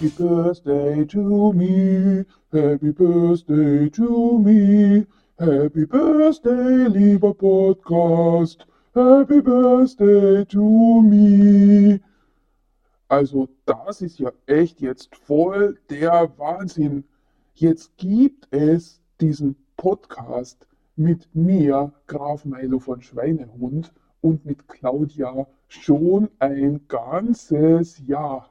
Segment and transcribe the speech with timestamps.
[0.00, 5.06] Happy birthday to me, happy birthday to me,
[5.38, 8.64] happy birthday, lieber Podcast,
[8.94, 12.00] happy birthday to me.
[13.10, 17.04] Also das ist ja echt jetzt voll der Wahnsinn.
[17.52, 23.92] Jetzt gibt es diesen Podcast mit mir, Graf Milo von Schweinehund,
[24.22, 28.49] und mit Claudia schon ein ganzes Jahr.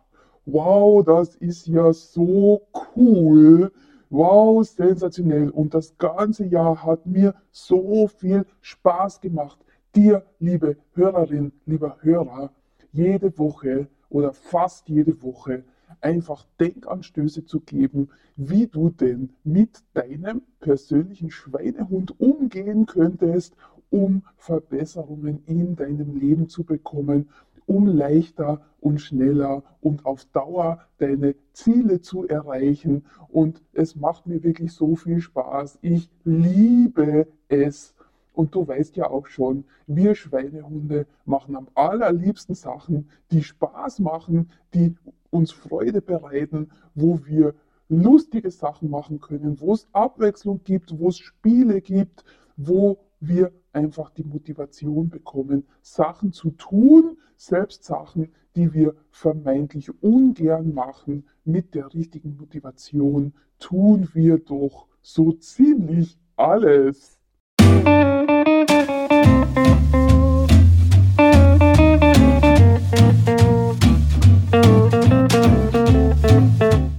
[0.52, 2.62] Wow, das ist ja so
[2.96, 3.72] cool.
[4.10, 5.50] Wow, sensationell.
[5.50, 9.60] Und das ganze Jahr hat mir so viel Spaß gemacht.
[9.96, 12.52] Dir, liebe Hörerin, lieber Hörer,
[12.92, 15.64] jede Woche oder fast jede Woche
[16.02, 23.56] einfach Denkanstöße zu geben, wie du denn mit deinem persönlichen Schweinehund umgehen könntest,
[23.92, 27.30] um Verbesserungen in deinem Leben zu bekommen,
[27.70, 33.06] um leichter und schneller und auf Dauer deine Ziele zu erreichen.
[33.28, 35.78] Und es macht mir wirklich so viel Spaß.
[35.84, 37.94] Ich liebe es.
[38.34, 44.50] Und du weißt ja auch schon, wir Schweinehunde machen am allerliebsten Sachen, die Spaß machen,
[44.74, 44.96] die
[45.30, 47.54] uns Freude bereiten, wo wir
[47.88, 52.24] lustige Sachen machen können, wo es Abwechslung gibt, wo es Spiele gibt,
[52.58, 60.74] wo wir einfach die Motivation bekommen, Sachen zu tun, selbst Sachen, die wir vermeintlich ungern
[60.74, 67.20] machen, mit der richtigen Motivation tun wir doch so ziemlich alles.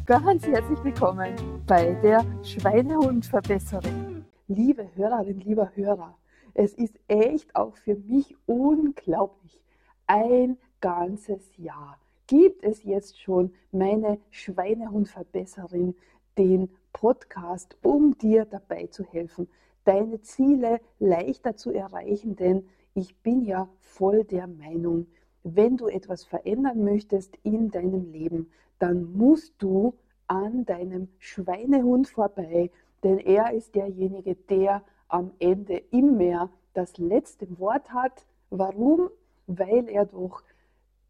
[0.06, 1.34] Ganz herzlich willkommen
[1.66, 4.24] bei der Schweinehundverbesserin.
[4.48, 6.16] Liebe Hörerin, lieber Hörer,
[6.54, 9.60] es ist echt auch für mich unglaublich.
[10.06, 15.94] Ein ganzes Jahr gibt es jetzt schon meine Schweinehundverbesserin,
[16.38, 19.48] den Podcast, um dir dabei zu helfen,
[19.84, 25.06] deine Ziele leichter zu erreichen, denn ich bin ja voll der Meinung,
[25.42, 29.94] wenn du etwas verändern möchtest in deinem Leben, dann musst du
[30.26, 32.70] an deinem Schweinehund vorbei,
[33.02, 38.26] denn er ist derjenige, der am Ende immer das letzte Wort hat.
[38.50, 39.10] Warum?
[39.46, 40.42] Weil er doch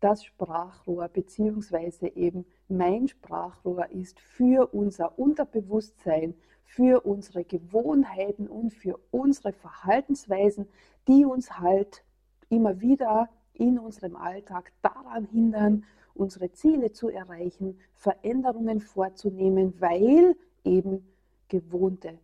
[0.01, 2.09] das Sprachrohr bzw.
[2.15, 6.35] eben mein Sprachrohr ist für unser Unterbewusstsein,
[6.65, 10.69] für unsere Gewohnheiten und für unsere Verhaltensweisen,
[11.07, 12.05] die uns halt
[12.49, 15.85] immer wieder in unserem Alltag daran hindern,
[16.15, 21.07] unsere Ziele zu erreichen, Veränderungen vorzunehmen, weil eben
[21.49, 22.19] gewohnte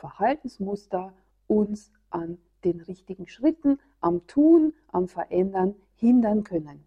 [0.00, 1.12] Verhaltensmuster
[1.46, 6.84] uns an den richtigen Schritten, am Tun, am Verändern hindern können.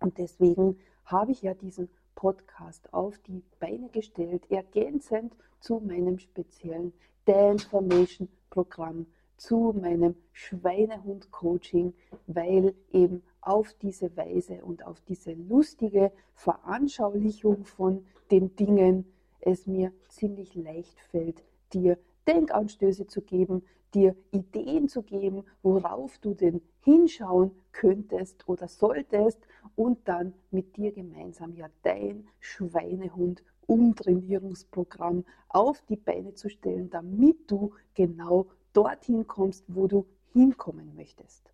[0.00, 6.94] Und deswegen habe ich ja diesen Podcast auf die Beine gestellt, ergänzend zu meinem speziellen
[7.26, 9.06] Transformation-Programm,
[9.36, 11.92] zu meinem Schweinehund-Coaching,
[12.26, 19.04] weil eben auf diese Weise und auf diese lustige Veranschaulichung von den Dingen
[19.40, 21.42] es mir ziemlich leicht fällt,
[21.72, 21.98] dir
[22.34, 29.38] Denkanstöße zu geben, dir Ideen zu geben, worauf du denn hinschauen könntest oder solltest
[29.74, 37.50] und dann mit dir gemeinsam ja dein Schweinehund Umtrainierungsprogramm auf die Beine zu stellen, damit
[37.50, 41.52] du genau dorthin kommst, wo du hinkommen möchtest.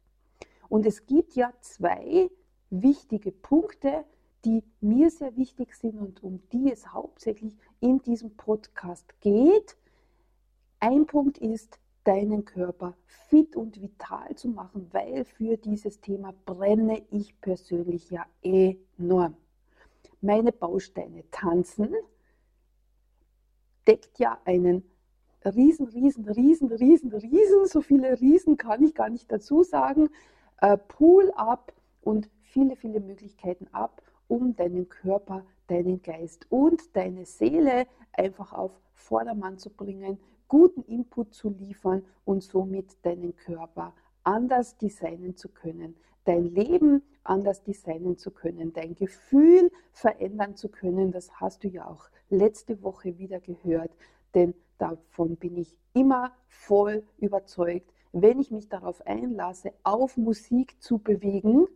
[0.69, 2.31] Und es gibt ja zwei
[2.71, 4.05] wichtige Punkte,
[4.45, 9.77] die mir sehr wichtig sind und um die es hauptsächlich in diesem Podcast geht.
[10.81, 12.95] Ein Punkt ist, deinen Körper
[13.29, 19.37] fit und vital zu machen, weil für dieses Thema brenne ich persönlich ja enorm.
[20.21, 21.95] Meine Bausteine tanzen
[23.87, 24.85] deckt ja einen
[25.45, 30.09] riesen, riesen, riesen, riesen, riesen, so viele Riesen kann ich gar nicht dazu sagen,
[30.61, 37.27] äh, Pool ab und viele, viele Möglichkeiten ab, um deinen Körper, deinen Geist und deine
[37.27, 44.77] Seele einfach auf Vordermann zu bringen, guten Input zu liefern und somit deinen Körper anders
[44.77, 51.13] designen zu können, dein Leben anders designen zu können, dein Gefühl verändern zu können.
[51.13, 53.91] Das hast du ja auch letzte Woche wieder gehört,
[54.35, 57.93] denn davon bin ich immer voll überzeugt.
[58.13, 61.67] Wenn ich mich darauf einlasse, auf Musik zu bewegen,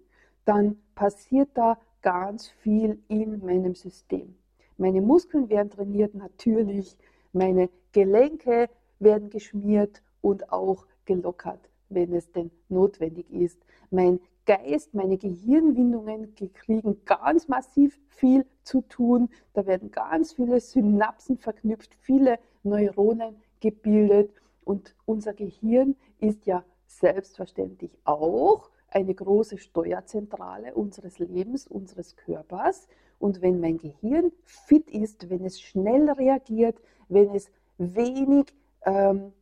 [0.45, 4.35] dann passiert da ganz viel in meinem System.
[4.77, 6.97] Meine Muskeln werden trainiert, natürlich.
[7.33, 8.69] Meine Gelenke
[8.99, 13.59] werden geschmiert und auch gelockert, wenn es denn notwendig ist.
[13.91, 19.29] Mein Geist, meine Gehirnwindungen kriegen ganz massiv viel zu tun.
[19.53, 24.33] Da werden ganz viele Synapsen verknüpft, viele Neuronen gebildet
[24.65, 32.89] und unser Gehirn ist ja selbstverständlich auch eine große Steuerzentrale unseres Lebens, unseres Körpers.
[33.21, 38.47] Und wenn mein Gehirn fit ist, wenn es schnell reagiert, wenn es wenig
[38.87, 39.33] ähm,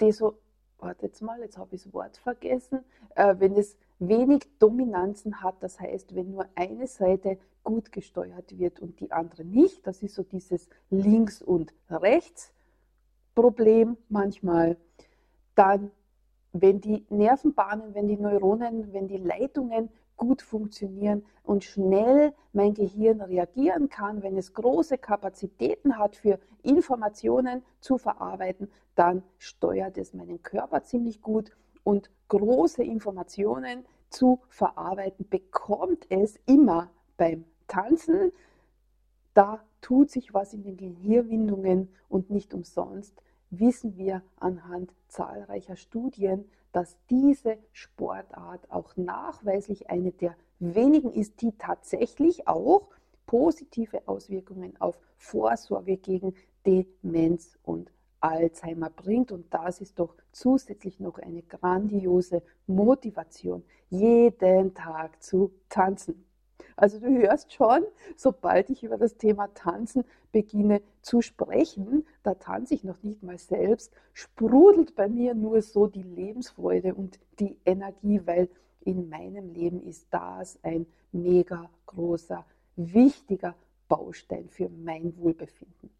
[0.00, 0.38] deso,
[0.78, 2.84] warte jetzt mal, jetzt habe ich das Wort vergessen,
[3.16, 8.78] äh, wenn es wenig Dominanzen hat, das heißt, wenn nur eine Seite gut gesteuert wird
[8.80, 14.76] und die andere nicht, das ist so dieses Links- und Rechts-Problem manchmal,
[15.56, 15.90] dann,
[16.52, 19.88] wenn die Nervenbahnen, wenn die Neuronen, wenn die Leitungen
[20.22, 27.64] gut funktionieren und schnell mein Gehirn reagieren kann, wenn es große Kapazitäten hat für Informationen
[27.80, 31.50] zu verarbeiten, dann steuert es meinen Körper ziemlich gut
[31.82, 38.30] und große Informationen zu verarbeiten bekommt es immer beim Tanzen.
[39.34, 43.20] Da tut sich was in den Gehirnwindungen und nicht umsonst
[43.52, 51.52] wissen wir anhand zahlreicher Studien, dass diese Sportart auch nachweislich eine der wenigen ist, die
[51.52, 52.88] tatsächlich auch
[53.26, 56.34] positive Auswirkungen auf Vorsorge gegen
[56.66, 59.32] Demenz und Alzheimer bringt.
[59.32, 66.24] Und das ist doch zusätzlich noch eine grandiose Motivation, jeden Tag zu tanzen.
[66.76, 67.84] Also du hörst schon,
[68.16, 73.38] sobald ich über das Thema Tanzen beginne zu sprechen, da tanze ich noch nicht mal
[73.38, 78.48] selbst, sprudelt bei mir nur so die Lebensfreude und die Energie, weil
[78.80, 82.44] in meinem Leben ist das ein mega großer,
[82.76, 83.54] wichtiger
[83.88, 85.90] Baustein für mein Wohlbefinden.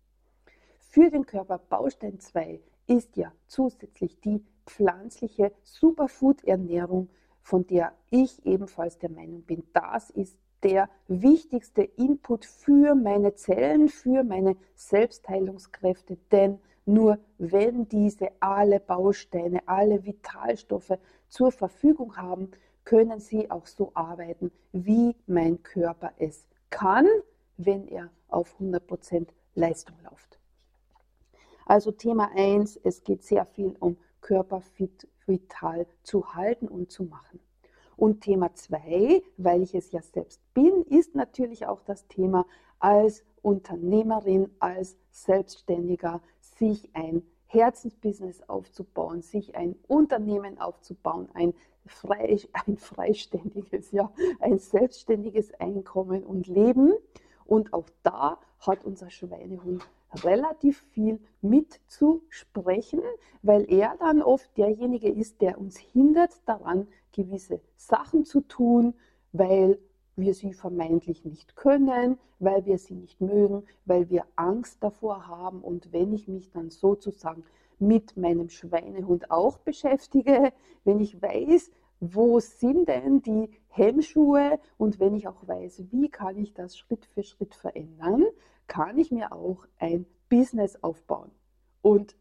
[0.78, 7.08] Für den Körper Baustein 2 ist ja zusätzlich die pflanzliche Superfood-Ernährung,
[7.42, 13.88] von der ich ebenfalls der Meinung bin, das ist der wichtigste Input für meine Zellen,
[13.88, 20.98] für meine Selbstheilungskräfte, denn nur wenn diese alle Bausteine, alle Vitalstoffe
[21.28, 22.50] zur Verfügung haben,
[22.84, 27.06] können sie auch so arbeiten, wie mein Körper es kann,
[27.56, 30.38] wenn er auf 100% Leistung läuft.
[31.66, 37.40] Also Thema 1, es geht sehr viel um Körperfit vital zu halten und zu machen.
[38.02, 42.46] Und Thema 2, weil ich es ja selbst bin, ist natürlich auch das Thema
[42.80, 51.54] als Unternehmerin, als Selbstständiger, sich ein Herzensbusiness aufzubauen, sich ein Unternehmen aufzubauen, ein,
[51.86, 56.94] frei, ein freiständiges, ja, ein selbstständiges Einkommen und Leben.
[57.44, 59.88] Und auch da hat unser Schweinehund
[60.24, 63.00] relativ viel mitzusprechen,
[63.42, 68.94] weil er dann oft derjenige ist, der uns hindert daran, gewisse Sachen zu tun,
[69.32, 69.78] weil
[70.16, 75.60] wir sie vermeintlich nicht können, weil wir sie nicht mögen, weil wir Angst davor haben.
[75.60, 77.44] Und wenn ich mich dann sozusagen
[77.78, 80.52] mit meinem Schweinehund auch beschäftige,
[80.84, 81.70] wenn ich weiß,
[82.00, 87.06] wo sind denn die Hemmschuhe und wenn ich auch weiß, wie kann ich das Schritt
[87.06, 88.24] für Schritt verändern,
[88.66, 91.30] kann ich mir auch ein Business aufbauen.
[91.80, 92.16] Und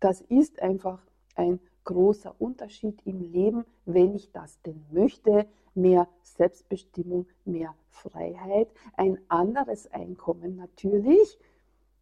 [0.00, 5.46] das ist einfach ein großer Unterschied im Leben, wenn ich das denn möchte.
[5.74, 11.38] Mehr Selbstbestimmung, mehr Freiheit, ein anderes Einkommen natürlich.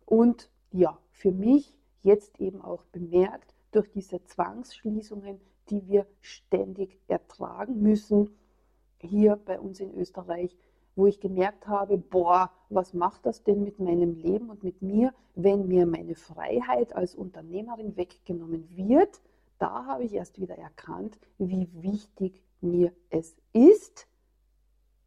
[0.06, 7.80] Und ja, für mich jetzt eben auch bemerkt, durch diese Zwangsschließungen, die wir ständig ertragen
[7.82, 8.30] müssen,
[9.00, 10.56] hier bei uns in Österreich,
[10.96, 15.14] wo ich gemerkt habe, boah, was macht das denn mit meinem Leben und mit mir,
[15.36, 19.20] wenn mir meine Freiheit als Unternehmerin weggenommen wird.
[19.58, 24.06] Da habe ich erst wieder erkannt, wie wichtig mir es ist,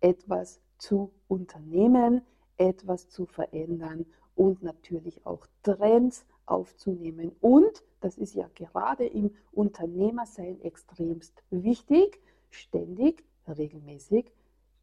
[0.01, 2.21] etwas zu unternehmen,
[2.57, 4.05] etwas zu verändern
[4.35, 7.31] und natürlich auch Trends aufzunehmen.
[7.39, 14.31] Und, das ist ja gerade im Unternehmersein extremst wichtig, ständig, regelmäßig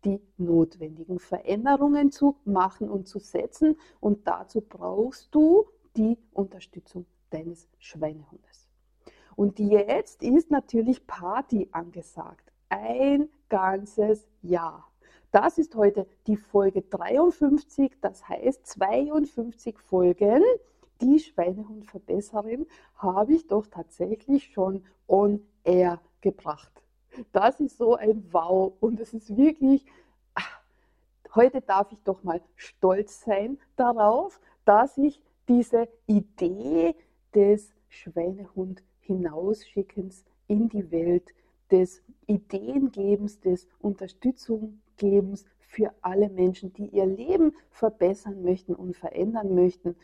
[0.04, 3.76] die notwendigen Veränderungen zu machen und zu setzen.
[4.00, 8.67] Und dazu brauchst du die Unterstützung deines Schweinehundes.
[9.38, 12.50] Und jetzt ist natürlich Party angesagt.
[12.70, 14.90] Ein ganzes Jahr.
[15.30, 20.42] Das ist heute die Folge 53, das heißt 52 Folgen.
[21.00, 22.66] Die Schweinehundverbesserin
[22.96, 26.82] habe ich doch tatsächlich schon on air gebracht.
[27.30, 29.86] Das ist so ein Wow und es ist wirklich,
[30.34, 30.60] ach,
[31.36, 36.96] heute darf ich doch mal stolz sein darauf, dass ich diese Idee
[37.32, 41.34] des Schweinehund hinausschickens in die Welt
[41.70, 49.96] des Ideengebens, des Unterstützunggebens für alle Menschen, die ihr Leben verbessern möchten und verändern möchten.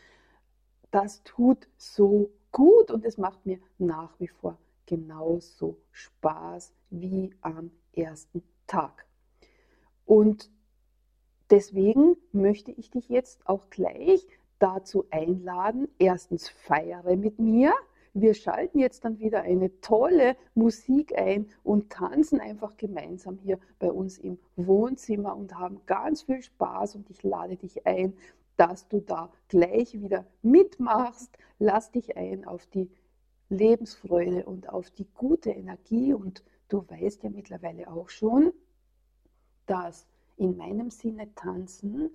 [0.91, 7.71] Das tut so gut und es macht mir nach wie vor genauso Spaß wie am
[7.93, 9.05] ersten Tag.
[10.05, 10.49] Und
[11.49, 14.27] deswegen möchte ich dich jetzt auch gleich
[14.59, 17.73] dazu einladen, erstens feiere mit mir.
[18.17, 23.91] Wir schalten jetzt dann wieder eine tolle Musik ein und tanzen einfach gemeinsam hier bei
[23.91, 28.13] uns im Wohnzimmer und haben ganz viel Spaß und ich lade dich ein,
[28.55, 31.37] dass du da gleich wieder mitmachst.
[31.59, 32.89] Lass dich ein auf die
[33.49, 38.53] Lebensfreude und auf die gute Energie und du weißt ja mittlerweile auch schon,
[39.65, 40.07] dass
[40.37, 42.11] in meinem Sinne tanzen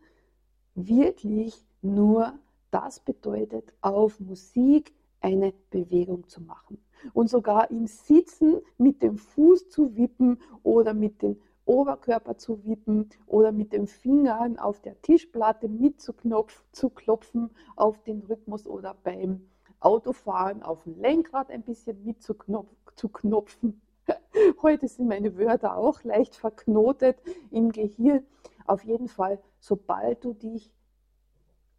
[0.75, 2.39] wirklich nur
[2.71, 6.83] das bedeutet, auf Musik eine Bewegung zu machen.
[7.13, 13.09] Und sogar im Sitzen mit dem Fuß zu wippen oder mit dem Oberkörper zu wippen
[13.27, 19.49] oder mit den Fingern auf der Tischplatte mitzuklopfen auf den Rhythmus oder beim
[19.79, 23.81] Autofahren auf dem Lenkrad ein bisschen mitzuknopfen.
[24.63, 27.19] Heute sind meine Wörter auch leicht verknotet
[27.51, 28.27] im Gehirn.
[28.67, 30.73] Auf jeden Fall, sobald du dich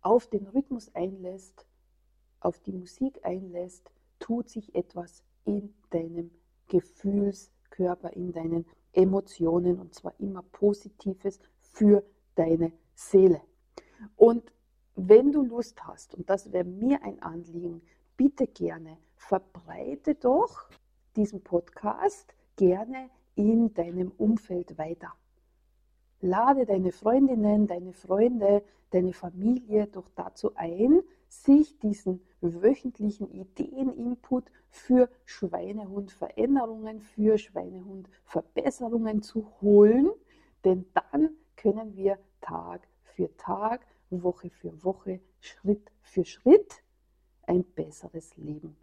[0.02, 1.66] auf den Rhythmus einlässt,
[2.42, 6.32] auf die Musik einlässt, tut sich etwas in deinem
[6.68, 12.04] Gefühlskörper, in deinen Emotionen und zwar immer Positives für
[12.36, 13.42] deine Seele.
[14.16, 14.52] Und
[14.96, 17.82] wenn du Lust hast, und das wäre mir ein Anliegen,
[18.18, 20.70] bitte gerne verbreite doch
[21.16, 25.14] diesen Podcast gerne in deinem Umfeld weiter.
[26.20, 35.10] Lade deine Freundinnen, deine Freunde, deine Familie doch dazu ein, sich diesen wöchentlichen Ideeninput für
[35.26, 40.10] Schweinehund-Veränderungen, für Schweinehund-Verbesserungen zu holen,
[40.66, 46.84] denn dann können wir Tag für Tag, Woche für Woche, Schritt für Schritt
[47.44, 48.76] ein besseres Leben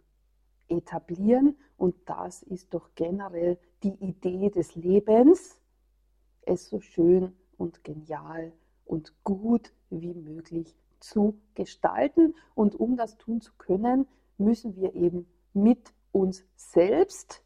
[0.67, 1.57] etablieren.
[1.77, 5.61] Und das ist doch generell die Idee des Lebens,
[6.41, 8.53] es so schön und genial
[8.85, 12.35] und gut wie möglich zu gestalten.
[12.55, 17.43] Und um das tun zu können, müssen wir eben mit uns selbst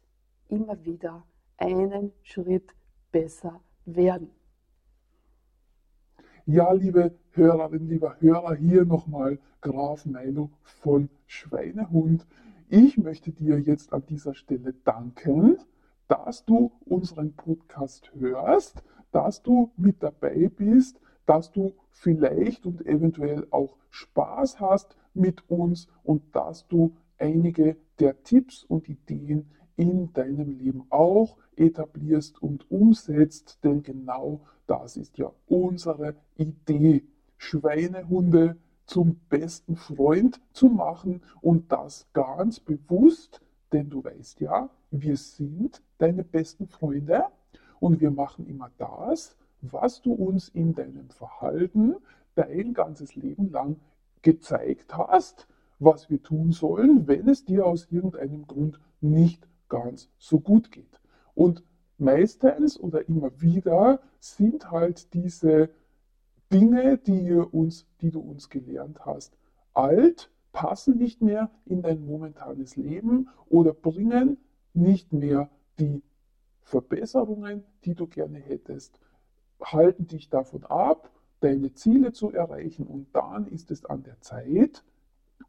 [0.48, 1.24] immer wieder
[1.56, 2.74] einen Schritt
[3.12, 4.30] besser werden.
[6.46, 12.26] Ja, liebe Hörerinnen, lieber Hörer, hier nochmal Graf Meilo von Schweinehund.
[12.68, 15.56] Ich möchte dir jetzt an dieser Stelle danken,
[16.06, 23.46] dass du unseren Podcast hörst, dass du mit dabei bist, dass du vielleicht und eventuell
[23.50, 30.50] auch Spaß hast mit uns und dass du einige der Tipps und Ideen in deinem
[30.58, 37.04] Leben auch etablierst und umsetzt, denn genau das ist ja unsere Idee.
[37.36, 43.40] Schweinehunde zum besten Freund zu machen und das ganz bewusst,
[43.72, 47.24] denn du weißt ja, wir sind deine besten Freunde
[47.80, 49.36] und wir machen immer das,
[49.72, 51.96] was du uns in deinem Verhalten
[52.34, 53.76] dein ganzes Leben lang
[54.22, 55.46] gezeigt hast,
[55.78, 61.00] was wir tun sollen, wenn es dir aus irgendeinem Grund nicht ganz so gut geht.
[61.34, 61.62] Und
[61.98, 65.70] meistens oder immer wieder sind halt diese
[66.52, 69.36] Dinge, die, uns, die du uns gelernt hast,
[69.72, 74.38] alt, passen nicht mehr in dein momentanes Leben oder bringen
[74.72, 76.02] nicht mehr die
[76.60, 78.98] Verbesserungen, die du gerne hättest,
[79.62, 82.86] halten dich davon ab, deine Ziele zu erreichen.
[82.86, 84.84] Und dann ist es an der Zeit,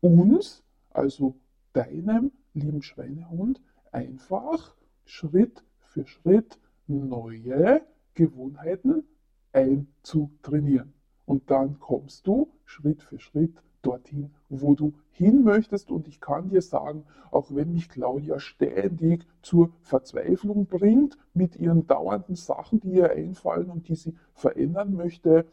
[0.02, 1.36] uns, also
[1.74, 7.82] deinem lieben Schweinehund, einfach Schritt für Schritt neue
[8.14, 9.04] Gewohnheiten
[9.52, 10.94] einzutrainieren.
[11.26, 15.92] Und dann kommst du Schritt für Schritt dorthin, wo du hin möchtest.
[15.92, 21.88] Und ich kann dir sagen, auch wenn mich Claudia ständig zur Verzweiflung bringt mit ihren
[21.88, 25.46] dauernden Sachen, die ihr einfallen und die sie verändern möchte,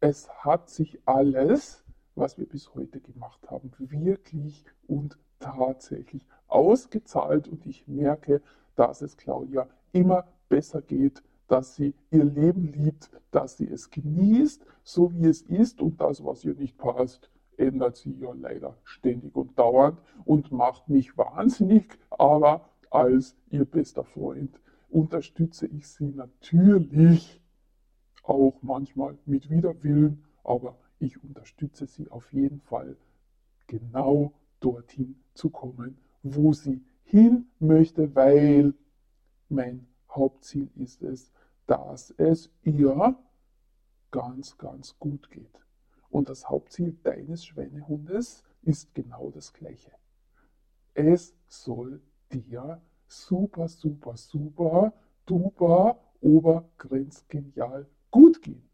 [0.00, 1.82] es hat sich alles,
[2.14, 7.48] was wir bis heute gemacht haben, wirklich und tatsächlich ausgezahlt.
[7.48, 8.42] Und ich merke,
[8.76, 14.64] dass es Claudia immer besser geht, dass sie ihr Leben liebt, dass sie es genießt,
[14.82, 15.80] so wie es ist.
[15.80, 20.88] Und das, was ihr nicht passt, ändert sie ja leider ständig und dauernd und macht
[20.88, 27.42] mich wahnsinnig, aber als ihr bester Freund unterstütze ich sie natürlich
[28.22, 32.96] auch manchmal mit Widerwillen, aber ich unterstütze sie auf jeden Fall
[33.66, 38.74] genau dorthin zu kommen, wo sie hin möchte, weil
[39.48, 41.32] mein Hauptziel ist es,
[41.68, 43.14] dass es ihr
[44.10, 45.60] ganz, ganz gut geht.
[46.10, 49.92] Und das Hauptziel deines Schweinehundes ist genau das gleiche.
[50.94, 52.00] Es soll
[52.32, 54.94] dir super, super, super,
[55.26, 58.68] duper, obergrenzgenial gut gehen.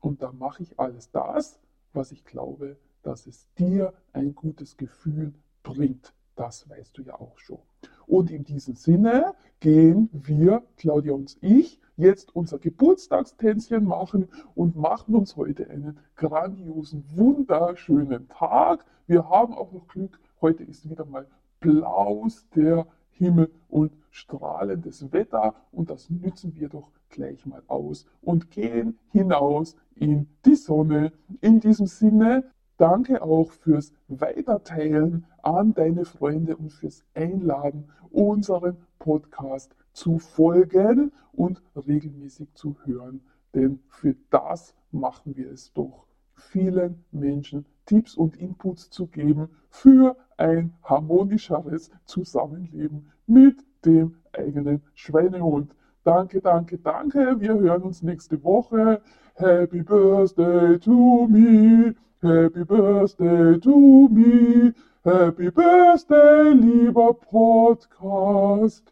[0.00, 1.60] Und da mache ich alles das,
[1.92, 6.12] was ich glaube, dass es dir ein gutes Gefühl bringt.
[6.36, 7.58] Das weißt du ja auch schon.
[8.06, 15.14] Und in diesem Sinne gehen wir, Claudia und ich, jetzt unser Geburtstagstänzchen machen und machen
[15.14, 18.84] uns heute einen grandiosen, wunderschönen Tag.
[19.06, 21.26] Wir haben auch noch Glück, heute ist wieder mal
[21.60, 28.50] blaus der Himmel und strahlendes Wetter und das nützen wir doch gleich mal aus und
[28.50, 31.12] gehen hinaus in die Sonne.
[31.40, 39.74] In diesem Sinne, danke auch fürs Weiterteilen an deine Freunde und fürs Einladen, unseren Podcast
[39.92, 43.20] zu folgen und regelmäßig zu hören.
[43.54, 50.16] Denn für das machen wir es doch, vielen Menschen Tipps und Inputs zu geben für
[50.36, 55.74] ein harmonischeres Zusammenleben mit dem eigenen Schweinehund.
[56.04, 57.40] Danke, danke, danke.
[57.40, 59.02] Wir hören uns nächste Woche.
[59.34, 61.94] Happy Birthday to me.
[62.22, 64.72] Happy Birthday to me.
[65.04, 68.82] Happy Birthday, lieber Podcast.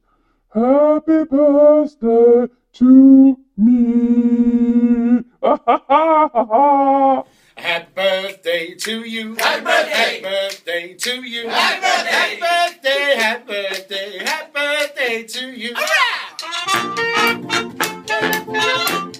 [0.53, 5.23] Happy Birthday to me.
[7.57, 9.37] Happy birthday to you.
[9.37, 9.93] Happy birthday.
[9.95, 11.49] Happy birthday to you.
[11.49, 12.11] Happy birthday.
[12.11, 13.15] Happy birthday.
[13.15, 14.19] Happy birthday.
[14.25, 15.75] Happy birthday to you.
[18.51, 19.20] Das